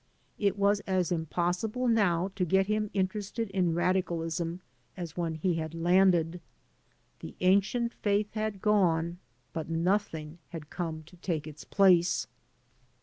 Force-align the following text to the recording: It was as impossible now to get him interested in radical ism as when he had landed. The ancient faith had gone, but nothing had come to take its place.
It 0.39 0.57
was 0.57 0.79
as 0.87 1.11
impossible 1.11 1.87
now 1.87 2.31
to 2.35 2.43
get 2.43 2.65
him 2.65 2.89
interested 2.91 3.51
in 3.51 3.75
radical 3.75 4.23
ism 4.23 4.61
as 4.97 5.15
when 5.15 5.35
he 5.35 5.53
had 5.53 5.75
landed. 5.75 6.41
The 7.19 7.35
ancient 7.41 7.93
faith 7.93 8.33
had 8.33 8.63
gone, 8.63 9.19
but 9.53 9.69
nothing 9.69 10.39
had 10.49 10.71
come 10.71 11.03
to 11.03 11.17
take 11.17 11.45
its 11.45 11.63
place. 11.63 12.25